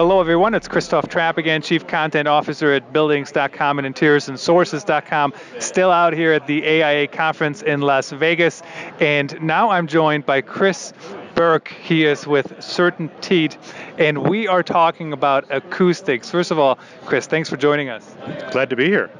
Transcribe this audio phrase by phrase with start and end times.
[0.00, 0.54] Hello, everyone.
[0.54, 5.34] It's Christoph Trappe again, Chief Content Officer at Buildings.com and InteriorsandSources.com.
[5.58, 8.62] Still out here at the AIA conference in Las Vegas.
[8.98, 10.94] And now I'm joined by Chris
[11.34, 11.68] Bourque.
[11.68, 13.58] He is with Certain CertainTeed,
[13.98, 16.30] and we are talking about acoustics.
[16.30, 18.16] First of all, Chris, thanks for joining us.
[18.52, 19.10] Glad to be here.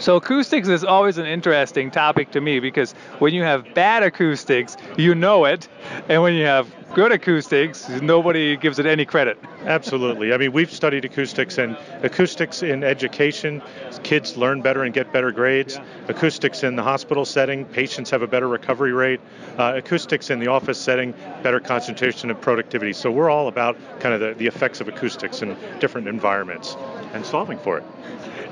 [0.00, 4.76] So acoustics is always an interesting topic to me because when you have bad acoustics,
[4.98, 5.68] you know it,
[6.08, 9.38] and when you have good acoustics, nobody gives it any credit.
[9.64, 10.32] Absolutely.
[10.32, 13.60] I mean, we've studied acoustics and acoustics in education,
[14.02, 15.76] kids learn better and get better grades.
[15.76, 15.84] Yeah.
[16.08, 19.20] Acoustics in the hospital setting, patients have a better recovery rate.
[19.58, 22.94] Uh, acoustics in the office setting, better concentration and productivity.
[22.94, 26.76] So we're all about kind of the, the effects of acoustics in different environments
[27.12, 27.84] and solving for it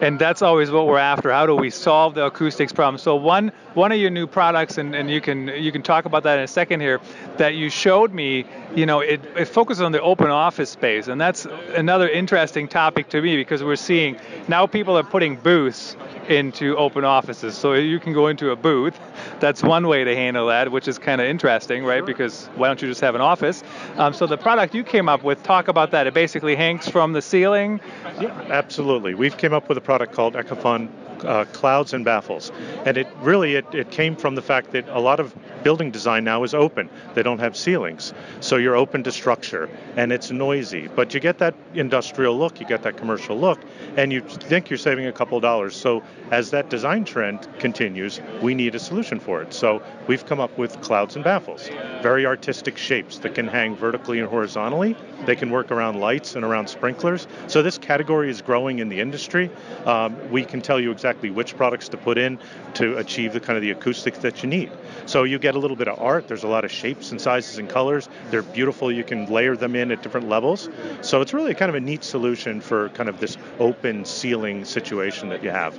[0.04, 1.32] and that's always what we're after.
[1.32, 2.98] How do we solve the acoustics problem?
[2.98, 6.22] So one one of your new products, and, and you can you can talk about
[6.24, 7.00] that in a second here,
[7.38, 8.44] that you showed me,
[8.76, 13.08] you know, it, it focuses on the open office space, and that's another interesting topic
[13.08, 15.96] to me because we're seeing now people are putting booths
[16.28, 17.54] into open offices.
[17.54, 18.98] So you can go into a booth.
[19.40, 22.04] That's one way to handle that, which is kind of interesting, right?
[22.04, 23.62] Because why don't you just have an office?
[23.96, 26.06] Um, so the product you came up with, talk about that.
[26.06, 27.80] It basically hangs from the ceiling.
[28.20, 29.14] Yeah, absolutely.
[29.14, 30.88] We've came up with a product called Ecophon
[31.26, 32.52] uh, clouds and baffles.
[32.84, 36.24] And it really it, it came from the fact that a lot of building design
[36.24, 36.90] now is open.
[37.14, 38.12] They don't have ceilings.
[38.40, 40.88] So you're open to structure and it's noisy.
[40.88, 43.60] But you get that industrial look, you get that commercial look,
[43.96, 45.74] and you think you're saving a couple dollars.
[45.74, 49.54] So as that design trend continues, we need a solution for it.
[49.54, 51.68] So we've come up with clouds and baffles.
[52.02, 54.96] Very artistic shapes that can hang vertically and horizontally.
[55.24, 57.26] They can work around lights and around sprinklers.
[57.46, 59.50] So this category is growing in the industry.
[59.86, 62.38] Um, we can tell you exactly exactly which products to put in
[62.74, 64.70] to achieve the kind of the acoustics that you need.
[65.06, 66.28] So you get a little bit of art.
[66.28, 68.08] There's a lot of shapes and sizes and colors.
[68.30, 68.90] They're beautiful.
[68.90, 70.68] You can layer them in at different levels.
[71.02, 75.28] So it's really kind of a neat solution for kind of this open ceiling situation
[75.28, 75.78] that you have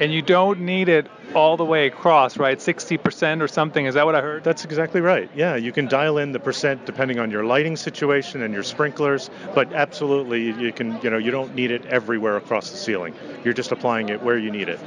[0.00, 2.58] and you don't need it all the way across, right?
[2.58, 3.86] 60% or something.
[3.86, 4.44] Is that what I heard?
[4.44, 5.28] That's exactly right.
[5.34, 9.30] Yeah, you can dial in the percent depending on your lighting situation and your sprinklers,
[9.54, 13.14] but absolutely you can, you know, you don't need it everywhere across the ceiling.
[13.44, 14.80] You're just applying it where you need it.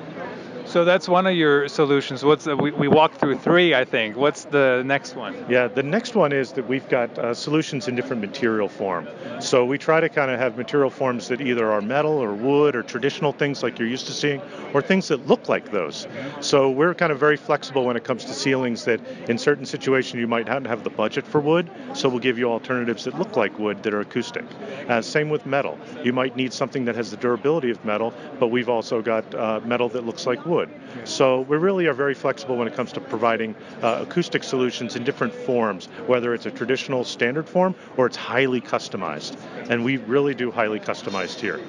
[0.70, 2.24] So that's one of your solutions.
[2.24, 4.16] What's the, we, we walked through three, I think.
[4.16, 5.34] What's the next one?
[5.50, 9.08] Yeah, the next one is that we've got uh, solutions in different material form.
[9.40, 12.76] So we try to kind of have material forms that either are metal or wood
[12.76, 14.44] or traditional things like you're used to seeing,
[14.76, 16.08] or things that look like those.
[16.40, 18.86] So we're kind of very flexible when it comes to ceilings.
[18.86, 22.38] That in certain situations you might not have the budget for wood, so we'll give
[22.38, 24.46] you alternatives that look like wood that are acoustic.
[24.88, 25.80] Uh, same with metal.
[26.04, 29.62] You might need something that has the durability of metal, but we've also got uh,
[29.66, 30.70] metal that looks like wood would.
[31.06, 35.04] So we really are very flexible when it comes to providing uh, acoustic solutions in
[35.04, 39.38] different forms, whether it's a traditional standard form or it's highly customized.
[39.70, 41.60] And we really do highly customized here.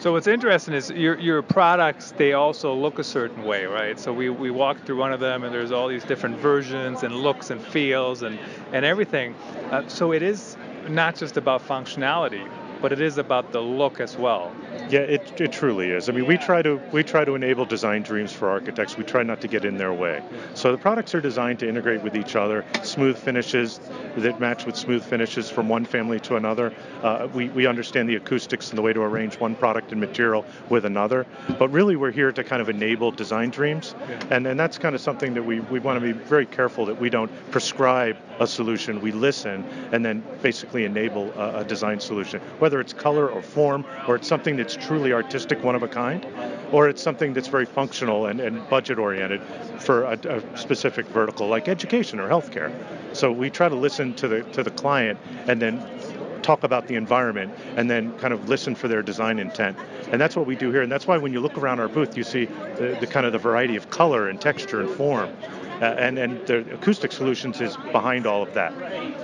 [0.00, 3.98] So what's interesting is your, your products, they also look a certain way, right?
[4.00, 7.14] So we, we walked through one of them and there's all these different versions and
[7.14, 8.36] looks and feels and,
[8.72, 9.34] and everything.
[9.70, 10.56] Uh, so it is
[10.88, 12.48] not just about functionality,
[12.80, 14.52] but it is about the look as well.
[14.92, 16.10] Yeah, it, it truly is.
[16.10, 18.98] I mean, we try to we try to enable design dreams for architects.
[18.98, 20.22] We try not to get in their way.
[20.52, 22.62] So the products are designed to integrate with each other.
[22.82, 23.80] Smooth finishes
[24.18, 26.74] that match with smooth finishes from one family to another.
[27.02, 30.44] Uh, we we understand the acoustics and the way to arrange one product and material
[30.68, 31.26] with another.
[31.58, 33.94] But really, we're here to kind of enable design dreams,
[34.28, 37.00] and and that's kind of something that we we want to be very careful that
[37.00, 39.00] we don't prescribe a solution.
[39.00, 43.86] We listen and then basically enable a, a design solution, whether it's color or form
[44.06, 46.26] or it's something that's truly artistic, one of a kind,
[46.72, 49.40] or it's something that's very functional and, and budget oriented
[49.78, 52.72] for a, a, specific vertical like education or healthcare.
[53.14, 55.80] So we try to listen to the to the client and then
[56.42, 59.78] talk about the environment and then kind of listen for their design intent.
[60.10, 60.82] And that's what we do here.
[60.82, 63.32] And that's why when you look around our booth, you see the, the kind of
[63.32, 65.30] the variety of color and texture and form.
[65.80, 68.72] Uh, and, and the acoustic solutions is behind all of that.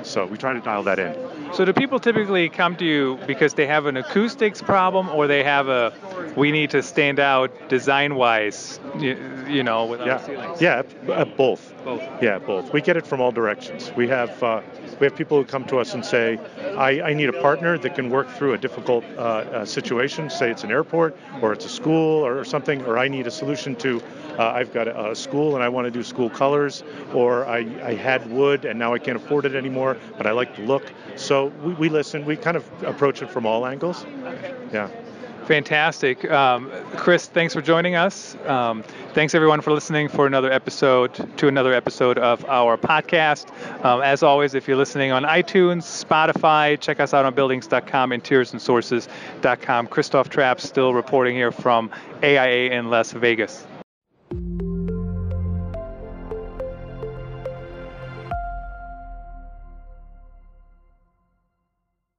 [0.07, 1.15] So we try to dial that in.
[1.53, 5.45] So do people typically come to you because they have an acoustics problem or they
[5.45, 5.93] have a
[6.37, 9.17] we need to stand out design wise, you,
[9.49, 10.19] you, know, with yeah.
[10.19, 10.61] ceilings?
[10.61, 11.75] Yeah, uh, both.
[11.85, 12.03] Both.
[12.23, 12.73] Yeah, both.
[12.73, 13.93] We get it from all directions.
[13.97, 14.61] We have uh,
[15.01, 16.39] we have people who come to us and say,
[16.77, 20.51] I, I need a partner that can work through a difficult uh, uh, situation, say
[20.51, 24.03] it's an airport or it's a school or something, or I need a solution to,
[24.39, 26.83] uh, I've got a, a, school and I want to do school colors,
[27.15, 30.57] or I, I had wood and now I can't afford it anymore, but I like
[30.57, 30.91] the look.
[31.17, 34.05] So we, we listen, we kind of approach it from all angles.
[34.73, 34.91] Yeah.
[35.49, 36.31] Fantastic.
[36.31, 38.37] Um, Chris, thanks for joining us.
[38.45, 38.83] Um,
[39.15, 43.49] thanks everyone for listening for another episode to another episode of our podcast.
[43.83, 49.87] Um, as always, if you're listening on iTunes, Spotify, check us out on buildings.com, interiorandsources.com.
[49.87, 51.91] Christoph Trappe still reporting here from
[52.23, 53.67] AIA in Las Vegas.